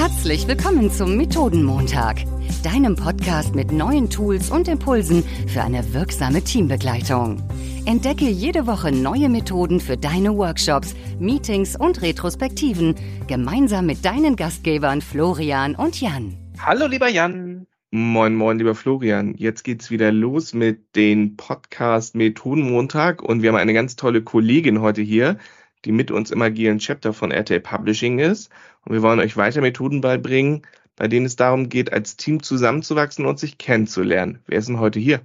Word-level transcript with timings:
Herzlich 0.00 0.48
willkommen 0.48 0.90
zum 0.90 1.18
Methodenmontag, 1.18 2.24
deinem 2.64 2.96
Podcast 2.96 3.54
mit 3.54 3.70
neuen 3.70 4.08
Tools 4.08 4.50
und 4.50 4.66
Impulsen 4.66 5.22
für 5.46 5.60
eine 5.60 5.92
wirksame 5.92 6.42
Teambegleitung. 6.42 7.42
Entdecke 7.84 8.24
jede 8.24 8.66
Woche 8.66 8.92
neue 8.92 9.28
Methoden 9.28 9.78
für 9.78 9.98
deine 9.98 10.34
Workshops, 10.34 10.94
Meetings 11.18 11.76
und 11.76 12.00
Retrospektiven 12.00 12.94
gemeinsam 13.26 13.84
mit 13.84 14.02
deinen 14.02 14.36
Gastgebern 14.36 15.02
Florian 15.02 15.74
und 15.74 16.00
Jan. 16.00 16.34
Hallo 16.58 16.86
lieber 16.86 17.10
Jan. 17.10 17.66
Moin, 17.90 18.34
moin, 18.34 18.56
lieber 18.56 18.74
Florian. 18.74 19.34
Jetzt 19.36 19.64
geht's 19.64 19.90
wieder 19.90 20.12
los 20.12 20.54
mit 20.54 20.96
den 20.96 21.36
Podcast 21.36 22.14
Methodenmontag 22.14 23.22
und 23.22 23.42
wir 23.42 23.50
haben 23.50 23.58
eine 23.58 23.74
ganz 23.74 23.96
tolle 23.96 24.22
Kollegin 24.22 24.80
heute 24.80 25.02
hier, 25.02 25.36
die 25.84 25.92
mit 25.92 26.10
uns 26.10 26.30
im 26.30 26.42
agilen 26.42 26.78
Chapter 26.78 27.12
von 27.12 27.30
RTL 27.30 27.60
Publishing 27.60 28.18
ist. 28.18 28.50
Und 28.84 28.92
wir 28.92 29.02
wollen 29.02 29.20
euch 29.20 29.36
weiter 29.36 29.60
Methoden 29.60 30.00
beibringen, 30.00 30.66
bei 30.96 31.08
denen 31.08 31.26
es 31.26 31.36
darum 31.36 31.68
geht, 31.68 31.92
als 31.92 32.16
Team 32.16 32.42
zusammenzuwachsen 32.42 33.26
und 33.26 33.38
sich 33.38 33.58
kennenzulernen. 33.58 34.40
Wer 34.46 34.58
ist 34.58 34.68
denn 34.68 34.80
heute 34.80 35.00
hier? 35.00 35.20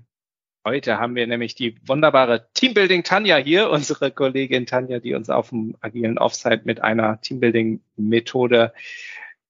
Heute 0.66 0.98
haben 0.98 1.16
wir 1.16 1.28
nämlich 1.28 1.54
die 1.54 1.76
wunderbare 1.86 2.48
Teambuilding 2.56 3.04
Tanja 3.04 3.38
hier, 3.38 3.70
unsere 3.70 4.10
Kollegin 4.10 4.66
Tanja, 4.66 5.00
die 5.00 5.14
uns 5.14 5.30
auf 5.30 5.50
dem 5.50 5.76
agilen 5.80 6.18
Offsite 6.18 6.62
mit 6.64 6.82
einer 6.82 7.22
Teambuilding 7.22 7.82
Methode 7.98 8.74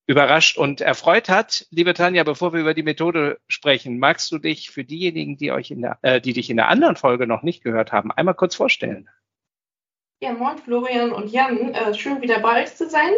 überrascht 0.08 0.58
und 0.58 0.82
erfreut 0.82 1.30
hat. 1.30 1.68
Liebe 1.72 1.94
Tanja, 1.94 2.24
bevor 2.24 2.54
wir 2.54 2.60
über 2.60 2.74
die 2.74 2.84
Methode 2.84 3.40
sprechen, 3.48 3.98
magst 3.98 4.32
du 4.32 4.38
dich 4.38 4.70
für 4.70 4.84
diejenigen, 4.84 5.38
die 5.38 5.52
euch 5.52 5.72
in 5.72 5.82
der, 5.82 6.00
äh, 6.02 6.20
die 6.20 6.34
dich 6.34 6.50
in 6.50 6.58
der 6.58 6.68
anderen 6.68 6.96
Folge 6.96 7.28
noch 7.28 7.44
nicht 7.44 7.64
gehört 7.64 7.92
haben, 7.92 8.12
einmal 8.12 8.36
kurz 8.36 8.56
vorstellen? 8.56 9.10
Ja, 10.22 10.34
moin 10.34 10.58
Florian 10.58 11.12
und 11.12 11.30
Jan, 11.32 11.74
äh, 11.74 11.94
schön 11.94 12.22
wieder 12.22 12.40
bei 12.40 12.64
euch 12.64 12.74
zu 12.76 12.90
sein. 12.90 13.12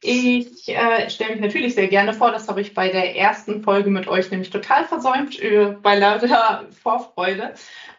Ich 0.00 0.68
äh, 0.68 1.10
stelle 1.10 1.32
mich 1.32 1.40
natürlich 1.40 1.74
sehr 1.74 1.88
gerne 1.88 2.12
vor, 2.14 2.30
das 2.30 2.46
habe 2.48 2.60
ich 2.60 2.74
bei 2.74 2.88
der 2.88 3.16
ersten 3.16 3.64
Folge 3.64 3.90
mit 3.90 4.06
euch 4.06 4.30
nämlich 4.30 4.50
total 4.50 4.84
versäumt, 4.84 5.40
äh, 5.40 5.76
bei 5.82 5.98
lauter 5.98 6.66
Vorfreude. 6.82 7.54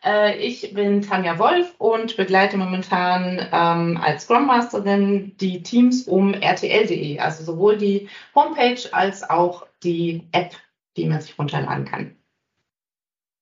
Äh, 0.06 0.38
ich 0.38 0.74
bin 0.74 1.02
Tanja 1.02 1.38
Wolf 1.38 1.76
und 1.80 2.16
begleite 2.16 2.56
momentan 2.56 3.46
ähm, 3.52 4.00
als 4.02 4.24
Scrum 4.24 4.46
Masterin 4.46 5.36
die 5.38 5.62
Teams 5.62 6.04
um 6.08 6.34
RTL.de, 6.34 7.20
also 7.20 7.44
sowohl 7.44 7.78
die 7.78 8.08
Homepage 8.34 8.82
als 8.94 9.30
auch 9.30 9.68
die 9.84 10.30
App, 10.32 10.56
die 10.96 11.06
man 11.08 11.20
sich 11.20 11.38
runterladen 11.38 11.84
kann. 11.84 12.19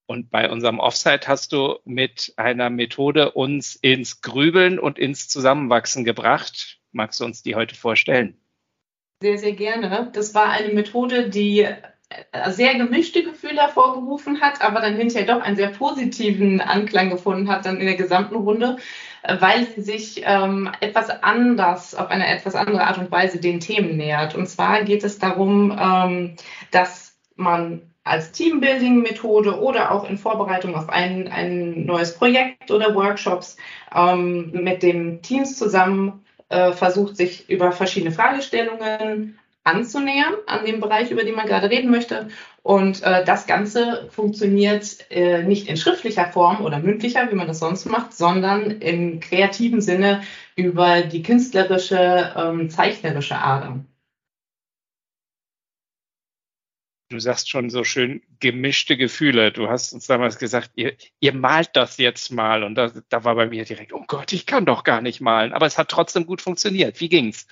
Und 0.08 0.32
bei 0.32 0.50
unserem 0.50 0.80
Offsite 0.80 1.28
hast 1.28 1.52
du 1.52 1.80
mit 1.84 2.34
einer 2.38 2.70
Methode 2.70 3.32
uns 3.32 3.76
ins 3.76 4.22
Grübeln 4.22 4.80
und 4.80 4.98
ins 4.98 5.28
Zusammenwachsen 5.28 6.06
gebracht. 6.06 6.80
Magst 6.94 7.20
du 7.20 7.26
uns 7.26 7.44
die 7.44 7.56
heute 7.56 7.76
vorstellen? 7.76 8.38
Sehr, 9.22 9.38
sehr 9.38 9.52
gerne. 9.52 10.10
Das 10.14 10.34
war 10.34 10.50
eine 10.50 10.74
Methode, 10.74 11.30
die 11.30 11.62
äh, 11.62 12.52
sehr 12.52 12.76
gemischte 12.76 13.22
Gefühle 13.24 13.62
hervorgerufen 13.62 14.40
hat, 14.40 14.62
aber 14.62 14.80
dann 14.80 14.96
hinterher 14.96 15.28
doch 15.28 15.42
einen 15.42 15.58
sehr 15.58 15.70
positiven 15.70 16.62
Anklang 16.62 17.10
gefunden 17.10 17.50
hat, 17.50 17.66
dann 17.66 17.82
in 17.82 17.86
der 17.86 17.96
gesamten 17.96 18.36
Runde, 18.36 18.78
äh, 19.24 19.36
weil 19.42 19.66
sie 19.66 19.82
sich 19.82 20.22
ähm, 20.24 20.72
etwas 20.80 21.10
anders, 21.10 21.96
auf 21.96 22.10
eine 22.10 22.28
etwas 22.28 22.56
andere 22.56 22.86
Art 22.86 22.98
und 22.98 23.12
Weise 23.12 23.42
den 23.42 23.60
Themen 23.60 23.98
nähert. 23.98 24.36
Und 24.36 24.48
zwar 24.48 24.84
geht 24.84 25.04
es 25.04 25.20
darum, 25.20 25.78
ähm, 25.78 26.36
dass 26.72 27.18
man 27.36 27.94
als 28.08 28.32
Teambuilding-Methode 28.32 29.60
oder 29.60 29.92
auch 29.92 30.10
in 30.10 30.18
Vorbereitung 30.18 30.76
auf 30.76 30.90
ein, 30.90 31.28
ein 31.28 31.86
neues 31.86 32.16
Projekt 32.16 32.72
oder 32.72 32.96
Workshops 32.96 33.58
ähm, 33.96 34.52
mit 34.52 34.84
den 34.84 35.22
Teams 35.22 35.58
zusammen 35.58 36.24
äh, 36.50 36.72
versucht, 36.72 37.18
sich 37.18 37.50
über 37.50 37.72
verschiedene 37.72 38.12
Fragestellungen 38.12 39.38
anzunähern 39.64 40.34
an 40.46 40.66
dem 40.66 40.80
Bereich, 40.80 41.12
über 41.12 41.24
den 41.24 41.36
man 41.36 41.46
gerade 41.46 41.70
reden 41.70 41.92
möchte. 41.92 42.30
Und 42.64 43.04
äh, 43.04 43.24
das 43.24 43.48
Ganze 43.48 44.08
funktioniert 44.12 45.10
äh, 45.10 45.44
nicht 45.44 45.68
in 45.68 45.78
schriftlicher 45.78 46.26
Form 46.26 46.62
oder 46.62 46.80
mündlicher, 46.80 47.30
wie 47.32 47.36
man 47.36 47.48
das 47.48 47.60
sonst 47.60 47.86
macht, 47.86 48.14
sondern 48.14 48.72
im 48.72 49.20
kreativen 49.20 49.82
Sinne 49.82 50.22
über 50.56 51.02
die 51.02 51.22
künstlerische, 51.22 52.34
ähm, 52.36 52.70
zeichnerische 52.70 53.38
Ader. 53.38 53.80
Du 57.10 57.20
sagst 57.20 57.50
schon 57.50 57.70
so 57.70 57.86
schön 57.86 58.22
gemischte 58.40 58.98
Gefühle. 58.98 59.52
Du 59.54 59.70
hast 59.70 59.94
uns 59.94 60.08
damals 60.08 60.38
gesagt, 60.40 60.72
ihr, 60.76 60.94
ihr 61.22 61.34
malt 61.34 61.70
das 61.74 61.98
jetzt 61.98 62.32
mal. 62.32 62.64
Und 62.64 62.76
da, 62.76 62.92
da 63.08 63.24
war 63.24 63.36
bei 63.36 63.48
mir 63.48 63.64
direkt, 63.64 63.94
oh 63.94 64.04
Gott, 64.08 64.34
ich 64.34 64.46
kann 64.46 64.66
doch 64.66 64.84
gar 64.84 65.02
nicht 65.02 65.22
malen. 65.22 65.54
Aber 65.54 65.66
es 65.66 65.78
hat 65.78 65.90
trotzdem 65.90 66.26
gut 66.26 66.42
funktioniert. 66.42 67.00
Wie 67.00 67.08
ging's? 67.08 67.48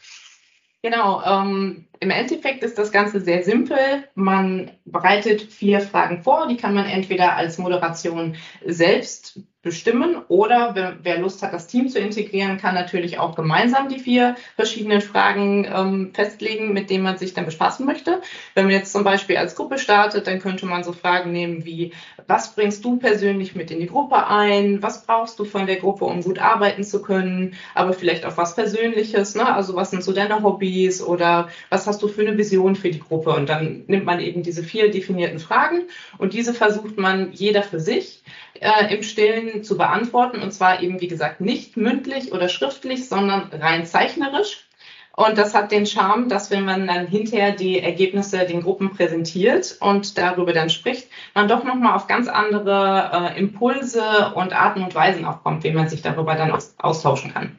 Genau, 0.81 1.23
ähm, 1.23 1.87
im 1.99 2.11
Endeffekt 2.11 2.63
ist 2.63 2.77
das 2.77 2.91
Ganze 2.91 3.19
sehr 3.19 3.43
simpel. 3.43 3.77
Man 4.13 4.71
bereitet 4.85 5.41
vier 5.41 5.79
Fragen 5.81 6.21
vor, 6.21 6.47
die 6.47 6.57
kann 6.57 6.75
man 6.75 6.85
entweder 6.85 7.35
als 7.35 7.57
Moderation 7.57 8.35
selbst 8.63 9.39
bestimmen 9.65 10.21
oder 10.27 10.75
wer, 10.75 10.95
wer, 11.01 11.17
Lust 11.17 11.41
hat, 11.41 11.51
das 11.51 11.65
Team 11.65 11.89
zu 11.89 11.97
integrieren, 11.97 12.59
kann 12.59 12.75
natürlich 12.75 13.17
auch 13.17 13.35
gemeinsam 13.35 13.89
die 13.89 13.97
vier 13.97 14.35
verschiedenen 14.55 15.01
Fragen 15.01 15.65
ähm, 15.65 16.11
festlegen, 16.13 16.71
mit 16.71 16.91
denen 16.91 17.03
man 17.03 17.17
sich 17.17 17.33
dann 17.33 17.45
bespaßen 17.45 17.83
möchte. 17.83 18.21
Wenn 18.53 18.65
man 18.65 18.73
jetzt 18.73 18.93
zum 18.93 19.03
Beispiel 19.03 19.37
als 19.37 19.55
Gruppe 19.55 19.79
startet, 19.79 20.27
dann 20.27 20.39
könnte 20.39 20.67
man 20.67 20.83
so 20.83 20.91
Fragen 20.91 21.31
nehmen 21.31 21.65
wie, 21.65 21.93
was 22.27 22.53
bringst 22.53 22.85
du 22.85 22.97
persönlich 22.97 23.55
mit 23.55 23.71
in 23.71 23.79
die 23.79 23.87
Gruppe 23.87 24.27
ein? 24.27 24.83
Was 24.83 25.03
brauchst 25.03 25.39
du 25.39 25.45
von 25.45 25.65
der 25.65 25.77
Gruppe, 25.77 26.05
um 26.05 26.21
gut 26.21 26.37
arbeiten 26.37 26.83
zu 26.83 27.01
können? 27.01 27.55
Aber 27.73 27.93
vielleicht 27.93 28.23
auch 28.27 28.37
was 28.37 28.53
Persönliches, 28.53 29.33
ne? 29.33 29.51
also 29.51 29.75
was 29.75 29.89
sind 29.89 30.03
so 30.03 30.13
deine 30.13 30.43
Hobbys 30.43 31.01
oder 31.01 31.49
was 31.71 31.87
hast 31.87 32.03
du 32.03 32.07
für 32.07 32.21
eine 32.21 32.37
Vision 32.37 32.75
für 32.75 32.91
die 32.91 32.99
Gruppe? 32.99 33.31
Und 33.31 33.49
dann 33.49 33.83
nimmt 33.87 34.05
man 34.05 34.19
eben 34.19 34.43
diese 34.43 34.61
vier 34.61 34.91
definierten 34.91 35.39
Fragen 35.39 35.85
und 36.19 36.33
diese 36.33 36.53
versucht 36.53 36.99
man 36.99 37.31
jeder 37.31 37.63
für 37.63 37.79
sich 37.79 38.21
äh, 38.59 38.93
im 38.93 39.03
Stillen 39.03 39.54
zu 39.63 39.77
beantworten. 39.77 40.41
Und 40.41 40.51
zwar 40.51 40.81
eben, 40.81 41.01
wie 41.01 41.07
gesagt, 41.07 41.41
nicht 41.41 41.77
mündlich 41.77 42.31
oder 42.31 42.49
schriftlich, 42.49 43.07
sondern 43.07 43.49
rein 43.51 43.85
zeichnerisch. 43.85 44.67
Und 45.15 45.37
das 45.37 45.55
hat 45.55 45.71
den 45.71 45.85
Charme, 45.85 46.27
dass 46.27 46.51
wenn 46.51 46.65
man 46.65 46.87
dann 46.87 47.07
hinterher 47.07 47.53
die 47.53 47.79
Ergebnisse 47.79 48.45
den 48.45 48.61
Gruppen 48.61 48.91
präsentiert 48.91 49.77
und 49.79 50.17
darüber 50.17 50.51
dann 50.51 50.69
spricht, 50.69 51.07
man 51.33 51.47
doch 51.47 51.63
nochmal 51.63 51.95
auf 51.95 52.07
ganz 52.07 52.27
andere 52.27 53.11
äh, 53.13 53.39
Impulse 53.39 54.33
und 54.35 54.51
Arten 54.51 54.83
und 54.83 54.93
Weisen 54.93 55.23
auch 55.23 55.41
kommt, 55.41 55.63
wie 55.63 55.71
man 55.71 55.87
sich 55.87 56.01
darüber 56.01 56.35
dann 56.35 56.51
austauschen 56.77 57.33
kann 57.33 57.57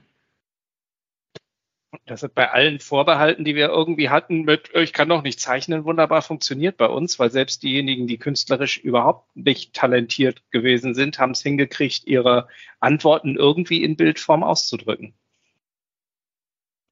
das 2.06 2.22
hat 2.22 2.34
bei 2.34 2.50
allen 2.50 2.78
Vorbehalten, 2.78 3.44
die 3.44 3.56
wir 3.56 3.68
irgendwie 3.68 4.10
hatten, 4.10 4.42
mit 4.42 4.70
ich 4.74 4.92
kann 4.92 5.08
doch 5.08 5.22
nicht 5.22 5.40
zeichnen, 5.40 5.84
wunderbar 5.84 6.22
funktioniert 6.22 6.76
bei 6.76 6.86
uns, 6.86 7.18
weil 7.18 7.32
selbst 7.32 7.64
diejenigen, 7.64 8.06
die 8.06 8.18
künstlerisch 8.18 8.78
überhaupt 8.78 9.36
nicht 9.36 9.74
talentiert 9.74 10.42
gewesen 10.52 10.94
sind, 10.94 11.18
haben 11.18 11.32
es 11.32 11.42
hingekriegt, 11.42 12.06
ihre 12.06 12.46
Antworten 12.78 13.36
irgendwie 13.36 13.82
in 13.82 13.96
Bildform 13.96 14.44
auszudrücken. 14.44 15.14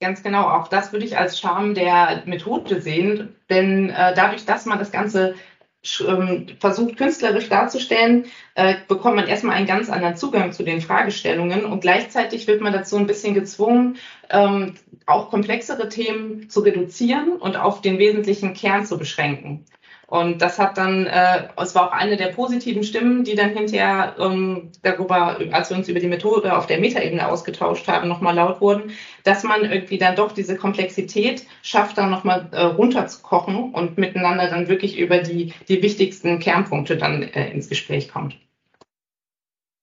Ganz 0.01 0.23
genau, 0.25 0.49
auch 0.49 0.67
das 0.67 0.93
würde 0.93 1.07
ich 1.07 1.17
als 1.17 1.39
Charme 1.39 1.75
der 1.75 2.25
Methode 2.27 2.81
sehen, 2.81 3.37
denn 3.49 3.91
äh, 3.91 4.15
dadurch, 4.15 4.45
dass 4.45 4.67
man 4.67 4.79
das 4.79 4.91
Ganze 4.91 5.37
versucht 5.85 6.97
künstlerisch 6.97 7.49
darzustellen, 7.51 8.25
äh, 8.55 8.75
bekommt 8.89 9.17
man 9.17 9.27
erstmal 9.27 9.57
einen 9.57 9.67
ganz 9.67 9.91
anderen 9.91 10.17
Zugang 10.17 10.53
zu 10.53 10.63
den 10.63 10.81
Fragestellungen 10.81 11.67
und 11.67 11.81
gleichzeitig 11.81 12.47
wird 12.47 12.63
man 12.63 12.73
dazu 12.73 12.97
ein 12.97 13.07
bisschen 13.07 13.35
gezwungen, 13.35 13.99
ähm, 14.31 14.75
auch 15.05 15.29
komplexere 15.31 15.91
Themen 15.91 16.49
zu 16.49 16.61
reduzieren 16.61 17.37
und 17.37 17.57
auf 17.57 17.83
den 17.83 17.99
wesentlichen 17.99 18.55
Kern 18.55 18.87
zu 18.87 18.97
beschränken. 18.97 19.67
Und 20.07 20.43
das 20.43 20.59
hat 20.59 20.77
dann, 20.77 21.07
äh, 21.07 21.49
es 21.57 21.75
war 21.75 21.89
auch 21.89 21.93
eine 21.93 22.17
der 22.17 22.29
positiven 22.29 22.85
Stimmen, 22.85 23.25
die 23.25 23.35
dann 23.35 23.51
hinterher 23.51 24.17
ähm, 24.19 24.71
darüber, 24.83 25.39
als 25.51 25.71
wir 25.71 25.77
uns 25.77 25.89
über 25.89 26.01
die 26.01 26.09
Methode 26.09 26.57
auf 26.57 26.67
der 26.67 26.79
Metaebene 26.79 27.27
ausgetauscht 27.27 27.89
haben, 27.89 28.09
nochmal 28.09 28.35
laut 28.35 28.61
wurden, 28.61 28.93
dass 29.23 29.45
man 29.45 29.65
irgendwie 29.65 29.99
dann 29.99 30.17
doch 30.17 30.33
diese 30.33 30.57
Komplexität 30.57 31.47
schafft, 31.63 31.97
dann 31.99 32.11
nochmal 32.11 32.49
äh, 32.53 32.61
runterzukochen 32.63 33.73
und 33.73 33.97
miteinander 33.97 34.51
dann 34.51 34.69
wirklich 34.69 34.99
über 34.99 35.19
die, 35.19 35.55
die 35.69 35.83
wichtigsten 35.83 36.39
Kernpunkte 36.39 36.97
dann 36.97 37.23
äh, 37.23 37.51
ins 37.51 37.69
Gespräch 37.69 38.09
kommt. 38.09 38.37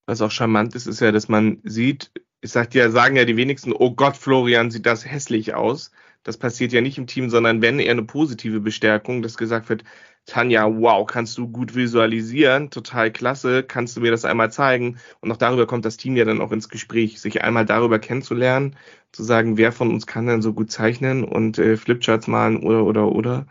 Was 0.05 0.21
auch 0.21 0.31
charmant 0.31 0.75
ist, 0.75 0.87
ist 0.87 0.99
ja, 0.99 1.11
dass 1.11 1.29
man 1.29 1.59
sieht, 1.63 2.11
ich 2.41 2.51
sag 2.51 2.73
ja, 2.75 2.89
sagen 2.89 3.15
ja 3.15 3.25
die 3.25 3.37
wenigsten, 3.37 3.71
oh 3.71 3.91
Gott, 3.91 4.17
Florian, 4.17 4.71
sieht 4.71 4.85
das 4.85 5.05
hässlich 5.05 5.53
aus. 5.53 5.91
Das 6.23 6.37
passiert 6.37 6.71
ja 6.71 6.81
nicht 6.81 6.97
im 6.97 7.07
Team, 7.07 7.29
sondern 7.29 7.61
wenn 7.61 7.79
eher 7.79 7.91
eine 7.91 8.03
positive 8.03 8.59
Bestärkung, 8.59 9.21
dass 9.21 9.37
gesagt 9.37 9.69
wird, 9.69 9.83
Tanja, 10.31 10.65
wow, 10.65 11.05
kannst 11.05 11.37
du 11.37 11.49
gut 11.49 11.75
visualisieren, 11.75 12.69
total 12.69 13.11
klasse, 13.11 13.63
kannst 13.63 13.97
du 13.97 14.01
mir 14.01 14.11
das 14.11 14.23
einmal 14.23 14.49
zeigen? 14.49 14.97
Und 15.19 15.29
auch 15.29 15.35
darüber 15.35 15.67
kommt 15.67 15.83
das 15.83 15.97
Team 15.97 16.15
ja 16.15 16.23
dann 16.23 16.39
auch 16.39 16.53
ins 16.53 16.69
Gespräch, 16.69 17.19
sich 17.19 17.43
einmal 17.43 17.65
darüber 17.65 17.99
kennenzulernen, 17.99 18.77
zu 19.11 19.23
sagen, 19.23 19.57
wer 19.57 19.73
von 19.73 19.89
uns 19.89 20.07
kann 20.07 20.27
denn 20.27 20.41
so 20.41 20.53
gut 20.53 20.71
zeichnen 20.71 21.25
und 21.25 21.59
äh, 21.59 21.75
Flipcharts 21.75 22.27
malen 22.27 22.63
oder 22.63 22.85
oder 22.85 23.11
oder. 23.11 23.45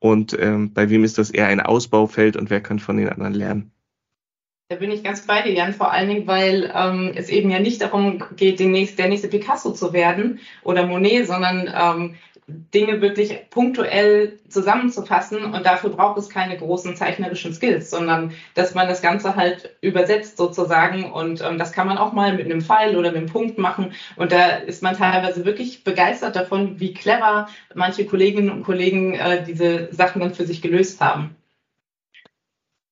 Und 0.00 0.38
ähm, 0.38 0.74
bei 0.74 0.90
wem 0.90 1.02
ist 1.02 1.16
das 1.16 1.30
eher 1.30 1.46
ein 1.46 1.60
Ausbaufeld 1.60 2.36
und 2.36 2.50
wer 2.50 2.60
kann 2.60 2.78
von 2.78 2.98
den 2.98 3.08
anderen 3.08 3.32
lernen? 3.32 3.72
Da 4.68 4.76
bin 4.76 4.90
ich 4.90 5.02
ganz 5.02 5.26
bei 5.26 5.40
dir, 5.40 5.54
Jan, 5.54 5.72
vor 5.72 5.92
allen 5.92 6.10
Dingen, 6.10 6.26
weil 6.26 6.70
ähm, 6.74 7.12
es 7.14 7.30
eben 7.30 7.50
ja 7.50 7.58
nicht 7.58 7.80
darum 7.80 8.22
geht, 8.36 8.60
nächst, 8.60 8.98
der 8.98 9.08
nächste 9.08 9.28
Picasso 9.28 9.72
zu 9.72 9.94
werden 9.94 10.40
oder 10.62 10.86
Monet, 10.86 11.26
sondern 11.26 11.72
ähm, 11.74 12.16
Dinge 12.48 13.02
wirklich 13.02 13.50
punktuell 13.50 14.38
zusammenzufassen 14.48 15.44
und 15.44 15.66
dafür 15.66 15.90
braucht 15.90 16.18
es 16.18 16.30
keine 16.30 16.56
großen 16.56 16.96
zeichnerischen 16.96 17.52
Skills, 17.52 17.90
sondern 17.90 18.32
dass 18.54 18.74
man 18.74 18.88
das 18.88 19.02
Ganze 19.02 19.36
halt 19.36 19.76
übersetzt 19.82 20.38
sozusagen 20.38 21.12
und 21.12 21.42
ähm, 21.42 21.58
das 21.58 21.72
kann 21.72 21.86
man 21.86 21.98
auch 21.98 22.14
mal 22.14 22.34
mit 22.34 22.46
einem 22.46 22.62
Pfeil 22.62 22.96
oder 22.96 23.10
einem 23.10 23.26
Punkt 23.26 23.58
machen 23.58 23.92
und 24.16 24.32
da 24.32 24.56
ist 24.56 24.82
man 24.82 24.96
teilweise 24.96 25.44
wirklich 25.44 25.84
begeistert 25.84 26.36
davon, 26.36 26.80
wie 26.80 26.94
clever 26.94 27.48
manche 27.74 28.06
Kolleginnen 28.06 28.50
und 28.50 28.62
Kollegen 28.62 29.14
äh, 29.14 29.44
diese 29.44 29.92
Sachen 29.92 30.20
dann 30.20 30.32
für 30.32 30.46
sich 30.46 30.62
gelöst 30.62 31.02
haben. 31.02 31.36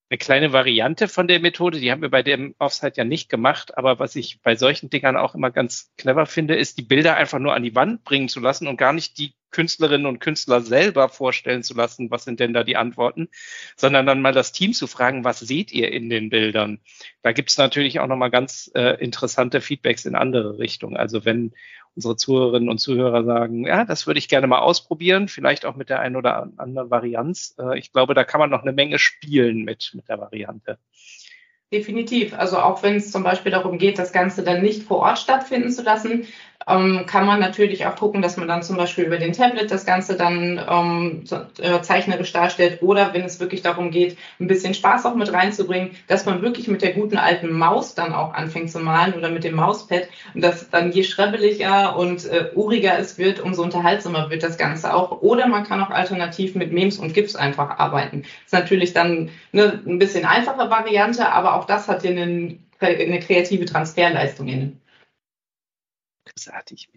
Eine 0.08 0.18
kleine 0.18 0.52
Variante 0.52 1.08
von 1.08 1.26
der 1.26 1.40
Methode, 1.40 1.80
die 1.80 1.90
haben 1.90 2.02
wir 2.02 2.10
bei 2.10 2.22
dem 2.22 2.54
Offside 2.58 2.92
ja 2.94 3.04
nicht 3.04 3.28
gemacht, 3.28 3.76
aber 3.76 3.98
was 3.98 4.14
ich 4.14 4.40
bei 4.40 4.54
solchen 4.54 4.88
Dingern 4.88 5.16
auch 5.16 5.34
immer 5.34 5.50
ganz 5.50 5.90
clever 5.96 6.26
finde, 6.26 6.54
ist, 6.54 6.78
die 6.78 6.82
Bilder 6.82 7.16
einfach 7.16 7.40
nur 7.40 7.54
an 7.54 7.64
die 7.64 7.74
Wand 7.74 8.04
bringen 8.04 8.28
zu 8.28 8.38
lassen 8.38 8.68
und 8.68 8.76
gar 8.76 8.92
nicht 8.92 9.18
die 9.18 9.32
Künstlerinnen 9.50 10.06
und 10.06 10.20
Künstler 10.20 10.60
selber 10.60 11.08
vorstellen 11.08 11.62
zu 11.62 11.74
lassen, 11.74 12.10
was 12.10 12.24
sind 12.24 12.40
denn 12.40 12.52
da 12.52 12.64
die 12.64 12.76
Antworten, 12.76 13.28
sondern 13.76 14.06
dann 14.06 14.20
mal 14.20 14.32
das 14.32 14.52
Team 14.52 14.72
zu 14.72 14.86
fragen, 14.86 15.24
was 15.24 15.40
seht 15.40 15.72
ihr 15.72 15.92
in 15.92 16.10
den 16.10 16.28
Bildern? 16.30 16.80
Da 17.22 17.32
gibt 17.32 17.50
es 17.50 17.58
natürlich 17.58 18.00
auch 18.00 18.06
nochmal 18.06 18.30
ganz 18.30 18.70
äh, 18.74 19.02
interessante 19.02 19.60
Feedbacks 19.60 20.04
in 20.04 20.14
andere 20.14 20.58
Richtungen. 20.58 20.96
Also 20.96 21.24
wenn 21.24 21.52
unsere 21.96 22.16
Zuhörerinnen 22.16 22.68
und 22.68 22.78
Zuhörer 22.78 23.24
sagen, 23.24 23.66
ja, 23.66 23.84
das 23.84 24.06
würde 24.06 24.18
ich 24.18 24.28
gerne 24.28 24.46
mal 24.46 24.58
ausprobieren, 24.58 25.28
vielleicht 25.28 25.64
auch 25.64 25.76
mit 25.76 25.88
der 25.88 26.00
einen 26.00 26.16
oder 26.16 26.50
anderen 26.58 26.90
Varianz. 26.90 27.56
Äh, 27.58 27.78
ich 27.78 27.92
glaube, 27.92 28.14
da 28.14 28.24
kann 28.24 28.38
man 28.38 28.50
noch 28.50 28.62
eine 28.62 28.72
Menge 28.72 28.98
spielen 28.98 29.64
mit, 29.64 29.92
mit 29.94 30.08
der 30.08 30.18
Variante. 30.18 30.78
Definitiv. 31.72 32.32
Also 32.32 32.58
auch 32.58 32.84
wenn 32.84 32.96
es 32.96 33.10
zum 33.10 33.24
Beispiel 33.24 33.50
darum 33.50 33.78
geht, 33.78 33.98
das 33.98 34.12
Ganze 34.12 34.44
dann 34.44 34.62
nicht 34.62 34.84
vor 34.84 34.98
Ort 34.98 35.18
stattfinden 35.18 35.70
zu 35.72 35.82
lassen, 35.82 36.26
ähm, 36.68 37.04
kann 37.06 37.26
man 37.26 37.38
natürlich 37.38 37.86
auch 37.86 37.94
gucken, 37.96 38.22
dass 38.22 38.36
man 38.36 38.48
dann 38.48 38.62
zum 38.62 38.76
Beispiel 38.76 39.04
über 39.04 39.18
den 39.18 39.32
Tablet 39.32 39.70
das 39.70 39.86
Ganze 39.86 40.16
dann 40.16 40.60
ähm, 40.68 41.24
äh, 41.60 41.80
zeichnerisch 41.80 42.32
darstellt 42.32 42.82
oder 42.82 43.14
wenn 43.14 43.22
es 43.22 43.38
wirklich 43.38 43.62
darum 43.62 43.90
geht, 43.90 44.16
ein 44.40 44.48
bisschen 44.48 44.74
Spaß 44.74 45.06
auch 45.06 45.14
mit 45.14 45.32
reinzubringen, 45.32 45.90
dass 46.08 46.26
man 46.26 46.42
wirklich 46.42 46.66
mit 46.66 46.82
der 46.82 46.92
guten 46.92 47.18
alten 47.18 47.52
Maus 47.52 47.94
dann 47.94 48.12
auch 48.12 48.34
anfängt 48.34 48.70
zu 48.70 48.80
malen 48.80 49.14
oder 49.14 49.30
mit 49.30 49.44
dem 49.44 49.54
Mauspad 49.54 50.08
und 50.34 50.42
dass 50.42 50.68
dann 50.70 50.90
je 50.90 51.04
schrebbeliger 51.04 51.96
und 51.96 52.24
äh, 52.26 52.50
uriger 52.54 52.98
es 52.98 53.18
wird, 53.18 53.40
umso 53.40 53.62
unterhaltsamer 53.62 54.30
wird 54.30 54.42
das 54.42 54.58
Ganze 54.58 54.92
auch. 54.94 55.22
Oder 55.22 55.46
man 55.46 55.64
kann 55.64 55.80
auch 55.82 55.90
alternativ 55.90 56.54
mit 56.56 56.72
Memes 56.72 56.98
und 56.98 57.14
GIFs 57.14 57.36
einfach 57.36 57.78
arbeiten. 57.78 58.22
Das 58.22 58.46
ist 58.46 58.52
natürlich 58.52 58.92
dann 58.92 59.30
eine 59.52 59.80
ein 59.86 59.98
bisschen 59.98 60.24
einfache 60.24 60.70
Variante, 60.70 61.30
aber 61.30 61.55
auch 61.56 61.64
das 61.64 61.88
hat 61.88 62.02
hier 62.02 62.10
eine, 62.12 62.58
eine 62.80 63.20
kreative 63.20 63.64
Transferleistung 63.64 64.48
innen 64.48 64.80
großartig. 66.36 66.88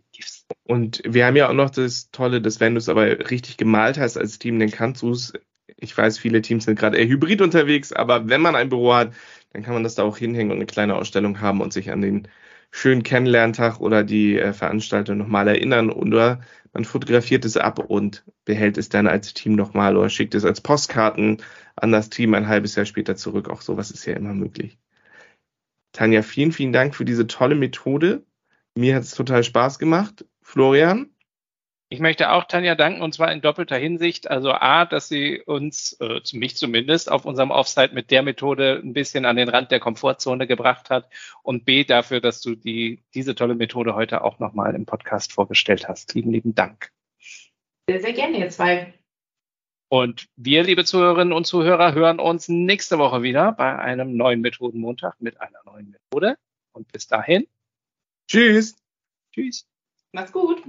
Und 0.64 1.02
wir 1.06 1.26
haben 1.26 1.36
ja 1.36 1.50
auch 1.50 1.54
noch 1.54 1.70
das 1.70 2.12
Tolle, 2.12 2.42
dass 2.42 2.60
wenn 2.60 2.74
du 2.74 2.80
es 2.80 2.90
aber 2.90 3.30
richtig 3.30 3.58
gemalt 3.58 3.98
hast 3.98 4.18
als 4.18 4.40
Team, 4.40 4.60
dann 4.60 4.72
kannst 4.72 5.02
du 5.02 5.12
es, 5.12 5.34
ich 5.78 5.98
weiß, 5.98 6.18
viele 6.18 6.42
Teams 6.42 6.66
sind 6.66 6.78
gerade 6.78 6.98
eher 6.98 7.08
hybrid 7.08 7.42
unterwegs, 7.42 7.94
aber 7.94 8.28
wenn 8.30 8.42
man 8.42 8.56
ein 8.56 8.70
Büro 8.70 8.94
hat, 8.94 9.14
dann 9.54 9.64
kann 9.64 9.74
man 9.74 9.84
das 9.84 9.96
da 9.96 10.04
auch 10.04 10.18
hinhängen 10.18 10.52
und 10.52 10.58
eine 10.58 10.66
kleine 10.66 10.96
Ausstellung 10.96 11.40
haben 11.42 11.62
und 11.62 11.74
sich 11.74 11.92
an 11.92 12.02
den 12.02 12.28
schönen 12.72 13.04
Kennenlerntag 13.04 13.80
oder 13.80 14.04
die 14.04 14.38
äh, 14.38 14.54
Veranstaltung 14.54 15.18
nochmal 15.18 15.48
erinnern 15.48 15.90
oder 15.90 16.42
man 16.74 16.86
fotografiert 16.86 17.46
es 17.46 17.58
ab 17.58 17.80
und 17.80 18.24
behält 18.46 18.78
es 18.78 18.90
dann 18.90 19.08
als 19.08 19.34
Team 19.34 19.56
nochmal 19.56 19.98
oder 19.98 20.10
schickt 20.10 20.36
es 20.36 20.46
als 20.46 20.62
Postkarten 20.62 21.42
an 21.76 21.92
das 21.92 22.10
Team 22.10 22.34
ein 22.34 22.48
halbes 22.48 22.76
Jahr 22.76 22.86
später 22.86 23.16
zurück. 23.16 23.50
Auch 23.50 23.62
sowas 23.62 23.90
ist 23.92 24.06
ja 24.06 24.16
immer 24.16 24.34
möglich. 24.34 24.78
Tanja, 25.94 26.22
vielen, 26.22 26.52
vielen 26.52 26.74
Dank 26.74 26.96
für 26.96 27.06
diese 27.06 27.26
tolle 27.26 27.56
Methode. 27.56 28.24
Mir 28.76 28.96
hat 28.96 29.04
es 29.04 29.12
total 29.12 29.44
Spaß 29.44 29.80
gemacht. 29.80 30.26
Florian? 30.42 31.10
Ich 31.92 32.00
möchte 32.00 32.32
auch 32.32 32.44
Tanja 32.44 32.76
danken 32.76 33.02
und 33.02 33.14
zwar 33.14 33.32
in 33.32 33.42
doppelter 33.42 33.78
Hinsicht. 33.78 34.30
Also 34.30 34.52
A, 34.52 34.86
dass 34.86 35.08
sie 35.08 35.42
uns, 35.42 35.94
äh, 35.94 36.22
mich 36.34 36.56
zumindest, 36.56 37.12
auf 37.12 37.26
unserem 37.26 37.50
Offsite 37.50 37.96
mit 37.96 38.12
der 38.12 38.22
Methode 38.22 38.80
ein 38.84 38.94
bisschen 38.94 39.26
an 39.26 39.36
den 39.36 39.50
Rand 39.50 39.72
der 39.72 39.80
Komfortzone 39.80 40.46
gebracht 40.46 40.92
hat 40.92 41.10
und 41.42 41.66
B, 41.66 41.84
dafür, 41.84 42.22
dass 42.22 42.42
du 42.42 42.54
die, 42.54 43.04
diese 43.16 43.34
tolle 43.34 43.56
Methode 43.56 43.96
heute 43.96 44.24
auch 44.24 44.38
nochmal 44.38 44.76
im 44.76 44.86
Podcast 44.86 45.34
vorgestellt 45.34 45.88
hast. 45.88 46.14
Lieben, 46.14 46.32
lieben 46.32 46.54
Dank. 46.54 46.92
Sehr, 47.90 48.02
sehr 48.02 48.14
gerne, 48.14 48.38
ihr 48.38 48.50
zwei. 48.50 48.94
Und 49.88 50.28
wir, 50.36 50.62
liebe 50.62 50.86
Zuhörerinnen 50.86 51.34
und 51.34 51.46
Zuhörer, 51.46 51.96
hören 51.96 52.20
uns 52.20 52.48
nächste 52.48 53.00
Woche 53.00 53.24
wieder 53.24 53.52
bei 53.54 53.80
einem 53.80 54.16
neuen 54.16 54.42
Methodenmontag 54.42 55.20
mit 55.20 55.42
einer 55.42 55.64
neuen 55.66 55.90
Methode. 55.90 56.38
Und 56.72 56.92
bis 56.92 57.08
dahin 57.08 57.48
Tschüss. 58.30 58.76
Tschüss. 59.34 59.68
Macht's 60.12 60.32
gut. 60.32 60.62